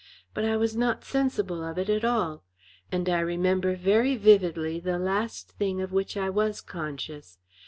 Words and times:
But 0.33 0.45
I 0.45 0.57
was 0.57 0.75
not 0.75 1.05
sensible 1.05 1.63
of 1.63 1.77
it 1.77 1.87
at 1.87 2.03
all; 2.03 2.41
and 2.91 3.07
I 3.07 3.19
remember 3.19 3.75
very 3.75 4.15
vividly 4.15 4.79
the 4.79 4.97
last 4.97 5.51
thing 5.51 5.79
of 5.79 5.91
which 5.91 6.17
I 6.17 6.27
was 6.27 6.59
conscious. 6.59 7.37